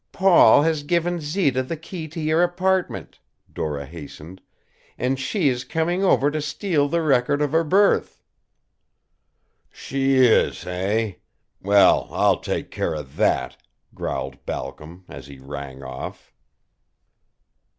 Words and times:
"Paul 0.11 0.63
has 0.63 0.81
given 0.81 1.19
Zita 1.21 1.61
the 1.61 1.77
key 1.77 2.07
to 2.07 2.19
your 2.19 2.41
apartment," 2.41 3.19
Dora 3.53 3.85
hastened, 3.85 4.41
"and 4.97 5.19
she 5.19 5.47
is 5.47 5.63
coming 5.63 6.03
over 6.03 6.31
to 6.31 6.41
steal 6.41 6.87
the 6.87 7.03
record 7.03 7.39
of 7.39 7.51
her 7.51 7.63
birth." 7.63 8.19
"She 9.71 10.15
is 10.15 10.65
eh? 10.65 11.17
Well, 11.61 12.07
I'll 12.09 12.39
take 12.39 12.71
care 12.71 12.95
of 12.95 13.15
that," 13.17 13.57
growled 13.93 14.43
Balcom, 14.43 15.05
as 15.07 15.27
he 15.27 15.37
rang 15.37 15.83
off. 15.83 16.33